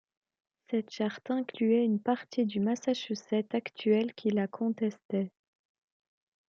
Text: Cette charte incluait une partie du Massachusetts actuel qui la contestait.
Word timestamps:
Cette 0.71 0.89
charte 0.89 1.29
incluait 1.29 1.85
une 1.85 1.99
partie 2.01 2.47
du 2.47 2.59
Massachusetts 2.59 3.53
actuel 3.53 4.15
qui 4.15 4.31
la 4.31 4.47
contestait. 4.47 5.29